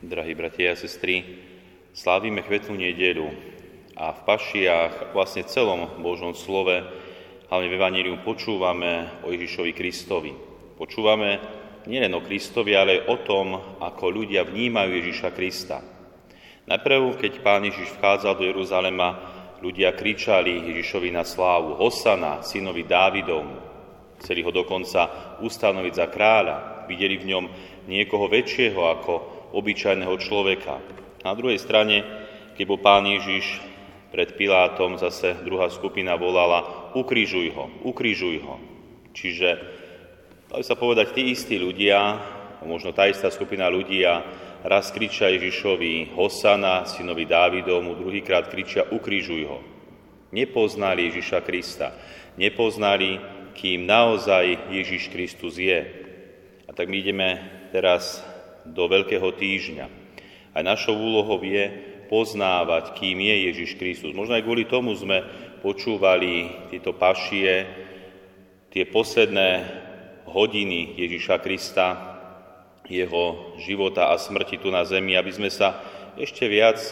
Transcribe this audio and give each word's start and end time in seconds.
Drahí 0.00 0.32
bratia 0.32 0.72
a 0.72 0.80
sestry, 0.80 1.44
slávime 1.92 2.40
kvetnú 2.40 2.72
nedelu 2.72 3.28
a 3.92 4.16
v 4.16 4.20
pašiach, 4.24 5.12
vlastne 5.12 5.44
celom 5.44 6.00
Božom 6.00 6.32
slove, 6.32 6.72
hlavne 7.52 7.68
v 7.68 7.76
Evangelium, 7.76 8.24
počúvame 8.24 9.20
o 9.20 9.28
Ježišovi 9.28 9.76
Kristovi. 9.76 10.32
Počúvame 10.80 11.36
nielen 11.84 12.16
o 12.16 12.24
Kristovi, 12.24 12.72
ale 12.72 13.04
aj 13.04 13.12
o 13.12 13.16
tom, 13.28 13.46
ako 13.76 14.24
ľudia 14.24 14.48
vnímajú 14.48 14.88
Ježiša 14.88 15.36
Krista. 15.36 15.84
Najprv, 16.64 17.20
keď 17.20 17.32
pán 17.44 17.68
Ježiš 17.68 17.92
vchádzal 18.00 18.40
do 18.40 18.48
Jeruzalema, 18.48 19.20
ľudia 19.60 19.92
kričali 19.92 20.64
Ježišovi 20.64 21.12
na 21.12 21.28
slávu, 21.28 21.76
Hosana, 21.76 22.40
synovi 22.40 22.88
Dávidovmu. 22.88 23.68
Chceli 24.24 24.40
ho 24.48 24.48
dokonca 24.48 25.36
ustanoviť 25.44 25.92
za 25.92 26.08
kráľa, 26.08 26.88
videli 26.88 27.20
v 27.20 27.36
ňom 27.36 27.44
niekoho 27.84 28.32
väčšieho 28.32 28.80
ako 28.80 29.39
obyčajného 29.52 30.14
človeka. 30.18 30.78
Na 31.22 31.36
druhej 31.36 31.60
strane, 31.60 32.02
keď 32.56 32.64
bol 32.66 32.80
pán 32.80 33.04
Ježiš 33.04 33.60
pred 34.10 34.34
Pilátom, 34.34 34.98
zase 34.98 35.38
druhá 35.46 35.70
skupina 35.70 36.18
volala 36.18 36.90
ukrižuj 36.98 37.54
ho, 37.54 37.70
ukrižuj 37.86 38.36
ho. 38.42 38.56
Čiže, 39.14 39.48
dali 40.50 40.64
sa 40.66 40.74
povedať, 40.74 41.14
tí 41.14 41.30
istí 41.30 41.58
ľudia, 41.58 42.18
možno 42.66 42.90
tá 42.90 43.06
istá 43.06 43.30
skupina 43.30 43.70
ľudí 43.70 44.02
a 44.04 44.22
raz 44.66 44.92
kričia 44.92 45.32
Ježišovi 45.32 46.12
Hosana, 46.12 46.84
synovi 46.84 47.24
Dávidovmu, 47.24 47.96
druhýkrát 47.96 48.50
kričia 48.50 48.84
ukrižuj 48.90 49.42
ho. 49.48 49.58
Nepoznali 50.30 51.10
Ježiša 51.10 51.42
Krista, 51.42 51.90
nepoznali, 52.38 53.18
kým 53.56 53.82
naozaj 53.82 54.70
Ježiš 54.70 55.10
Kristus 55.10 55.58
je. 55.58 55.80
A 56.64 56.70
tak 56.70 56.86
my 56.86 57.02
ideme 57.02 57.28
teraz 57.74 58.22
do 58.70 58.84
Veľkého 58.86 59.34
týždňa. 59.34 59.86
A 60.54 60.58
našou 60.62 60.98
úlohou 60.98 61.38
je 61.42 61.70
poznávať, 62.10 62.98
kým 62.98 63.22
je 63.22 63.36
Ježiš 63.50 63.78
Kristus. 63.78 64.10
Možno 64.10 64.34
aj 64.34 64.42
kvôli 64.42 64.66
tomu 64.66 64.90
sme 64.98 65.22
počúvali 65.62 66.66
tieto 66.74 66.90
pašie, 66.90 67.70
tie 68.74 68.82
posledné 68.90 69.50
hodiny 70.26 70.98
Ježiša 70.98 71.38
Krista, 71.38 71.88
jeho 72.90 73.54
života 73.62 74.10
a 74.10 74.18
smrti 74.18 74.58
tu 74.58 74.74
na 74.74 74.82
zemi, 74.82 75.14
aby 75.14 75.30
sme 75.30 75.46
sa 75.46 75.78
ešte 76.18 76.50
viac 76.50 76.82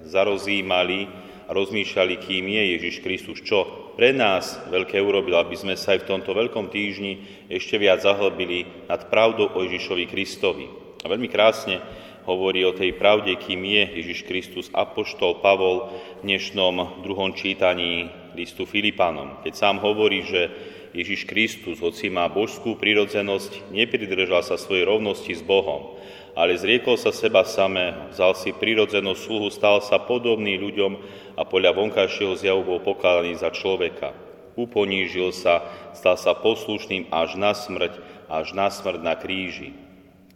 zarozímali 0.00 1.04
a 1.44 1.52
rozmýšľali, 1.52 2.14
kým 2.24 2.48
je 2.48 2.62
Ježiš 2.76 2.94
Kristus, 3.04 3.44
čo 3.44 3.92
pre 4.00 4.16
nás 4.16 4.56
veľké 4.72 4.96
urobil, 4.96 5.36
aby 5.36 5.52
sme 5.52 5.76
sa 5.76 5.92
aj 5.92 6.08
v 6.08 6.08
tomto 6.16 6.32
veľkom 6.32 6.72
týždni 6.72 7.46
ešte 7.52 7.76
viac 7.76 8.00
zahlbili 8.00 8.88
nad 8.88 9.12
pravdou 9.12 9.52
o 9.52 9.60
Ježišovi 9.60 10.08
Kristovi. 10.08 10.83
A 11.04 11.12
veľmi 11.12 11.28
krásne 11.28 11.84
hovorí 12.24 12.64
o 12.64 12.72
tej 12.72 12.96
pravde, 12.96 13.36
kým 13.36 13.60
je 13.60 14.00
Ježiš 14.00 14.24
Kristus 14.24 14.72
apoštol 14.72 15.44
Pavol 15.44 15.92
v 16.24 16.32
dnešnom 16.32 17.04
druhom 17.04 17.36
čítaní 17.36 18.08
listu 18.32 18.64
Filipánom, 18.64 19.44
keď 19.44 19.52
sám 19.52 19.84
hovorí, 19.84 20.24
že 20.24 20.48
Ježiš 20.96 21.28
Kristus, 21.28 21.84
hoci 21.84 22.08
má 22.08 22.24
božskú 22.32 22.80
prirodzenosť, 22.80 23.68
nepridržal 23.68 24.40
sa 24.40 24.56
svojej 24.56 24.88
rovnosti 24.88 25.28
s 25.36 25.44
Bohom, 25.44 26.00
ale 26.32 26.56
zriekol 26.56 26.96
sa 26.96 27.12
seba 27.12 27.44
samého, 27.44 28.08
vzal 28.08 28.32
si 28.32 28.56
prirodzenosť 28.56 29.20
sluhu, 29.20 29.52
stal 29.52 29.84
sa 29.84 30.00
podobný 30.00 30.56
ľuďom 30.56 30.92
a 31.36 31.44
podľa 31.44 31.84
vonkajšieho 31.84 32.32
zjavu 32.32 32.64
bol 32.64 32.80
pokladaný 32.80 33.36
za 33.36 33.52
človeka. 33.52 34.16
Uponížil 34.56 35.36
sa, 35.36 35.68
stal 35.92 36.16
sa 36.16 36.32
poslušným 36.32 37.12
až 37.12 37.36
na 37.36 37.52
smrť, 37.52 37.92
až 38.32 38.56
na 38.56 38.72
smrť 38.72 39.00
na 39.04 39.14
kríži. 39.20 39.84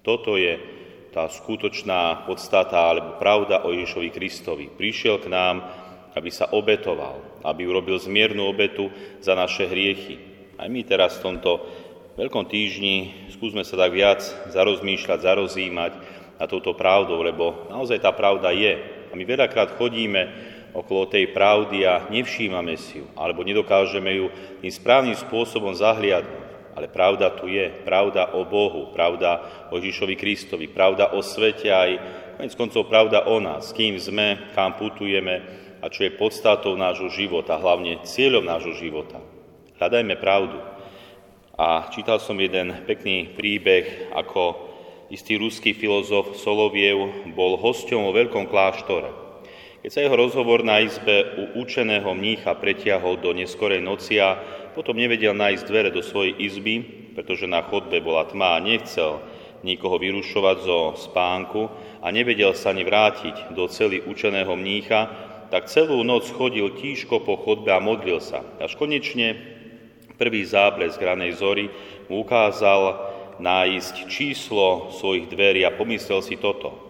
Toto 0.08 0.40
je 0.40 0.56
tá 1.12 1.28
skutočná 1.28 2.24
podstata 2.24 2.80
alebo 2.80 3.20
pravda 3.20 3.60
o 3.68 3.76
Ježišovi 3.76 4.08
Kristovi. 4.08 4.72
Prišiel 4.72 5.20
k 5.20 5.28
nám, 5.28 5.60
aby 6.16 6.32
sa 6.32 6.48
obetoval, 6.48 7.44
aby 7.44 7.68
urobil 7.68 8.00
zmiernu 8.00 8.40
obetu 8.48 8.88
za 9.20 9.36
naše 9.36 9.68
hriechy. 9.68 10.16
Aj 10.56 10.64
my 10.64 10.80
teraz 10.88 11.20
v 11.20 11.28
tomto 11.28 11.60
veľkom 12.16 12.48
týždni 12.48 13.28
skúsme 13.36 13.60
sa 13.68 13.76
tak 13.76 13.92
viac 13.92 14.24
zarozmýšľať, 14.48 15.20
zarozímať 15.20 15.92
na 16.40 16.48
touto 16.48 16.72
pravdou, 16.72 17.20
lebo 17.20 17.68
naozaj 17.68 18.00
tá 18.00 18.08
pravda 18.08 18.48
je. 18.48 18.80
A 19.08 19.12
my 19.12 19.28
veľakrát 19.28 19.76
chodíme 19.76 20.24
okolo 20.72 21.04
tej 21.04 21.36
pravdy 21.36 21.84
a 21.84 22.08
nevšímame 22.08 22.80
si 22.80 23.04
ju, 23.04 23.06
alebo 23.12 23.44
nedokážeme 23.44 24.24
ju 24.24 24.32
tým 24.64 24.72
správnym 24.72 25.16
spôsobom 25.20 25.76
zahliadnúť. 25.76 26.47
Ale 26.78 26.86
pravda 26.86 27.34
tu 27.34 27.50
je, 27.50 27.74
pravda 27.82 28.38
o 28.38 28.46
Bohu, 28.46 28.94
pravda 28.94 29.42
o 29.74 29.82
Ježišovi 29.82 30.14
Kristovi, 30.14 30.70
pravda 30.70 31.10
o 31.10 31.18
svete 31.26 31.74
aj 31.74 31.90
konec 32.38 32.54
koncov 32.54 32.86
pravda 32.86 33.26
o 33.26 33.42
nás, 33.42 33.74
kým 33.74 33.98
sme, 33.98 34.54
kam 34.54 34.78
putujeme 34.78 35.42
a 35.82 35.90
čo 35.90 36.06
je 36.06 36.14
podstatou 36.14 36.78
nášho 36.78 37.10
života, 37.10 37.58
hlavne 37.58 38.06
cieľom 38.06 38.46
nášho 38.46 38.78
života. 38.78 39.18
Hľadajme 39.82 40.14
pravdu. 40.22 40.62
A 41.58 41.90
čítal 41.90 42.22
som 42.22 42.38
jeden 42.38 42.70
pekný 42.86 43.34
príbeh, 43.34 44.14
ako 44.14 44.54
istý 45.10 45.34
ruský 45.34 45.74
filozof 45.74 46.38
Soloviev 46.38 47.26
bol 47.34 47.58
hosťom 47.58 48.06
vo 48.06 48.14
veľkom 48.14 48.46
kláštore. 48.46 49.27
Keď 49.78 49.90
sa 49.94 50.02
jeho 50.02 50.18
rozhovor 50.18 50.66
na 50.66 50.82
izbe 50.82 51.38
u 51.38 51.62
učeného 51.62 52.10
mnícha 52.10 52.50
pretiahol 52.58 53.22
do 53.22 53.30
neskorej 53.30 53.78
noci 53.78 54.18
a 54.18 54.34
potom 54.74 54.98
nevedel 54.98 55.38
nájsť 55.38 55.62
dvere 55.70 55.90
do 55.94 56.02
svojej 56.02 56.34
izby, 56.34 56.82
pretože 57.14 57.46
na 57.46 57.62
chodbe 57.62 58.02
bola 58.02 58.26
tma 58.26 58.58
a 58.58 58.62
nechcel 58.62 59.22
nikoho 59.62 60.02
vyrušovať 60.02 60.56
zo 60.66 60.78
spánku 60.98 61.70
a 62.02 62.06
nevedel 62.10 62.58
sa 62.58 62.74
ani 62.74 62.82
vrátiť 62.82 63.54
do 63.54 63.70
cely 63.70 64.02
učeného 64.02 64.50
mnícha, 64.58 65.14
tak 65.46 65.70
celú 65.70 66.02
noc 66.02 66.26
chodil 66.26 66.74
tížko 66.74 67.22
po 67.22 67.38
chodbe 67.38 67.70
a 67.70 67.78
modlil 67.78 68.18
sa. 68.18 68.42
Až 68.58 68.74
konečne 68.74 69.38
prvý 70.18 70.42
záblesk 70.42 70.98
ranej 70.98 71.38
zory 71.38 71.70
mu 72.10 72.26
ukázal 72.26 72.98
nájsť 73.38 74.10
číslo 74.10 74.90
svojich 74.90 75.30
dverí 75.30 75.62
a 75.62 75.70
pomyslel 75.70 76.18
si 76.18 76.34
toto. 76.34 76.87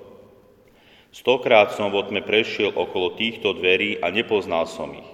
Stokrát 1.08 1.72
som 1.72 1.88
vo 1.88 2.04
tme 2.04 2.20
prešiel 2.20 2.76
okolo 2.76 3.16
týchto 3.16 3.56
dverí 3.56 3.96
a 4.04 4.12
nepoznal 4.12 4.68
som 4.68 4.92
ich. 4.92 5.08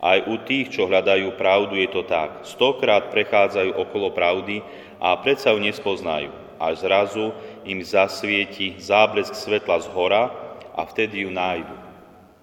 Aj 0.00 0.16
u 0.26 0.40
tých, 0.42 0.72
čo 0.72 0.88
hľadajú 0.88 1.36
pravdu, 1.36 1.76
je 1.76 1.88
to 1.92 2.02
tak. 2.08 2.42
Stokrát 2.48 3.12
prechádzajú 3.12 3.76
okolo 3.76 4.10
pravdy 4.16 4.64
a 4.96 5.14
predsa 5.20 5.52
ju 5.52 5.60
nespoznajú. 5.60 6.32
Až 6.56 6.84
zrazu 6.84 7.36
im 7.68 7.84
zasvieti 7.84 8.80
záblesk 8.80 9.36
svetla 9.36 9.80
z 9.84 9.88
hora 9.92 10.32
a 10.72 10.82
vtedy 10.88 11.24
ju 11.24 11.30
nájdu. 11.30 11.76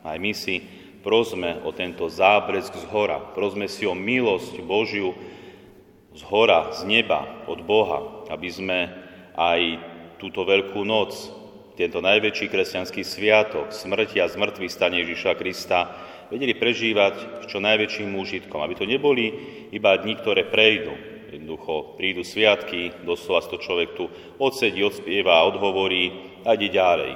Aj 0.05 0.17
my 0.21 0.31
si 0.37 0.61
prosme 1.01 1.59
o 1.65 1.73
tento 1.73 2.05
záblesk 2.07 2.71
z 2.71 2.85
hora. 2.93 3.19
Prosme 3.33 3.65
si 3.65 3.89
o 3.89 3.97
milosť 3.97 4.61
Božiu 4.61 5.17
z 6.13 6.21
hora, 6.29 6.71
z 6.73 6.85
neba, 6.85 7.25
od 7.49 7.61
Boha, 7.65 8.25
aby 8.29 8.49
sme 8.49 8.79
aj 9.37 9.61
túto 10.17 10.45
veľkú 10.45 10.81
noc, 10.81 11.13
tento 11.77 12.01
najväčší 12.01 12.49
kresťanský 12.49 13.05
sviatok, 13.05 13.69
smrti 13.69 14.17
a 14.17 14.25
zmrtvý 14.25 14.65
stane 14.65 14.97
Ježiša 15.05 15.37
Krista, 15.37 15.93
vedeli 16.33 16.57
prežívať 16.57 17.45
s 17.45 17.53
čo 17.53 17.61
najväčším 17.61 18.17
úžitkom, 18.17 18.59
aby 18.65 18.73
to 18.73 18.89
neboli 18.89 19.29
iba 19.69 19.93
dni, 19.93 20.17
ktoré 20.17 20.49
prejdú. 20.49 20.97
Jednoducho 21.29 21.93
prídu 21.99 22.25
sviatky, 22.25 23.05
doslova 23.05 23.45
to 23.45 23.61
človek 23.61 23.93
tu 23.93 24.09
odsedí, 24.41 24.81
odspieva, 24.81 25.45
odhovorí 25.45 26.17
a 26.41 26.57
ide 26.57 26.73
ďalej. 26.73 27.13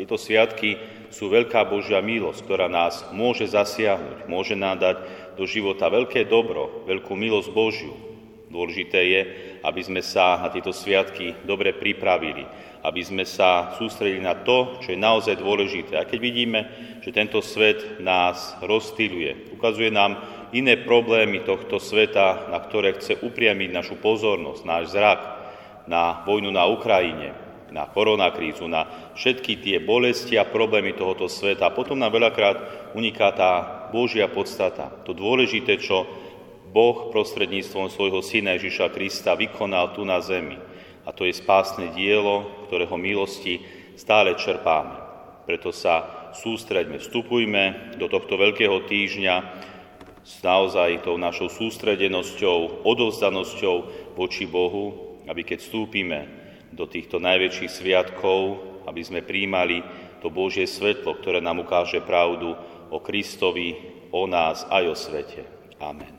Tieto 0.00 0.16
sviatky 0.16 0.78
sú 1.12 1.28
veľká 1.28 1.66
Božia 1.68 1.98
milosť, 2.00 2.48
ktorá 2.48 2.70
nás 2.70 3.04
môže 3.12 3.44
zasiahnuť, 3.50 4.30
môže 4.30 4.54
nám 4.56 4.78
dať 4.80 4.96
do 5.36 5.44
života 5.44 5.90
veľké 5.90 6.24
dobro, 6.30 6.86
veľkú 6.86 7.12
milosť 7.12 7.50
Božiu. 7.50 7.92
Dôležité 8.48 9.00
je, 9.04 9.20
aby 9.64 9.80
sme 9.82 10.02
sa 10.04 10.38
na 10.42 10.48
tieto 10.48 10.70
sviatky 10.70 11.44
dobre 11.46 11.74
pripravili, 11.74 12.46
aby 12.84 13.00
sme 13.02 13.24
sa 13.26 13.74
sústredili 13.74 14.22
na 14.22 14.38
to, 14.38 14.78
čo 14.82 14.94
je 14.94 14.98
naozaj 14.98 15.38
dôležité. 15.38 15.98
A 15.98 16.06
keď 16.06 16.18
vidíme, 16.18 16.60
že 17.02 17.10
tento 17.10 17.42
svet 17.42 17.98
nás 17.98 18.54
rozstýluje, 18.62 19.54
ukazuje 19.54 19.90
nám 19.90 20.18
iné 20.54 20.80
problémy 20.80 21.44
tohto 21.44 21.76
sveta, 21.82 22.48
na 22.48 22.58
ktoré 22.62 22.96
chce 22.96 23.20
upriamiť 23.20 23.70
našu 23.74 23.96
pozornosť, 24.00 24.62
náš 24.64 24.84
zrak, 24.94 25.20
na 25.88 26.22
vojnu 26.28 26.52
na 26.52 26.68
Ukrajine, 26.68 27.32
na 27.72 27.88
koronakrízu, 27.88 28.68
na 28.68 29.12
všetky 29.16 29.60
tie 29.60 29.76
bolesti 29.80 30.36
a 30.40 30.48
problémy 30.48 30.96
tohoto 30.96 31.28
sveta. 31.28 31.68
A 31.68 31.76
potom 31.76 31.96
nám 31.96 32.12
veľakrát 32.12 32.92
uniká 32.96 33.32
tá 33.32 33.52
Božia 33.88 34.28
podstata, 34.28 34.92
to 35.04 35.16
dôležité, 35.16 35.80
čo 35.80 36.04
Boh 36.70 37.08
prostredníctvom 37.10 37.88
svojho 37.88 38.20
Syna 38.20 38.56
Ježiša 38.56 38.92
Krista 38.92 39.34
vykonal 39.34 39.96
tu 39.96 40.04
na 40.04 40.20
zemi. 40.20 40.60
A 41.08 41.12
to 41.12 41.24
je 41.24 41.32
spásne 41.32 41.92
dielo, 41.96 42.68
ktorého 42.68 42.94
milosti 43.00 43.64
stále 43.96 44.36
čerpáme. 44.36 45.00
Preto 45.48 45.72
sa 45.72 46.28
sústreďme, 46.36 47.00
vstupujme 47.00 47.96
do 47.96 48.06
tohto 48.12 48.36
veľkého 48.36 48.84
týždňa 48.84 49.36
s 50.20 50.44
naozaj 50.44 51.08
tou 51.08 51.16
našou 51.16 51.48
sústredenosťou, 51.48 52.84
odovzdanosťou 52.84 53.76
voči 54.12 54.44
Bohu, 54.44 55.16
aby 55.24 55.40
keď 55.40 55.64
vstúpime 55.64 56.28
do 56.68 56.84
týchto 56.84 57.16
najväčších 57.16 57.72
sviatkov 57.72 58.68
aby 58.88 59.04
sme 59.04 59.20
príjmali 59.20 59.84
to 60.24 60.32
Božie 60.32 60.64
svetlo, 60.64 61.20
ktoré 61.20 61.44
nám 61.44 61.60
ukáže 61.60 62.00
pravdu 62.00 62.56
o 62.88 62.98
Kristovi, 63.04 63.76
o 64.08 64.24
nás 64.24 64.64
aj 64.72 64.84
o 64.88 64.96
svete. 64.96 65.44
Amen. 65.76 66.17